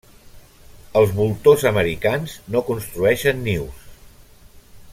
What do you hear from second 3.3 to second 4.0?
nius.